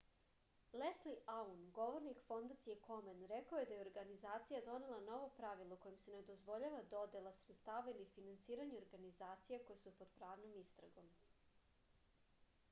lesli 0.81 1.11
aun 1.33 1.59
govornik 1.79 2.21
fondacije 2.29 2.77
komen 2.87 3.19
rekao 3.31 3.59
je 3.59 3.67
da 3.71 3.75
je 3.77 3.81
organizacija 3.83 4.61
donela 4.71 4.99
novo 5.09 5.27
pravilo 5.41 5.77
kojim 5.85 5.99
se 6.05 6.15
ne 6.17 6.23
dozvoljava 6.31 6.81
dodela 6.97 7.35
sredstava 7.43 7.93
ili 7.95 8.09
finansiranje 8.17 8.81
organizacija 8.83 9.61
koje 9.69 9.83
su 9.85 9.95
pod 10.03 10.17
pravnom 10.23 10.57
istragom 10.65 11.13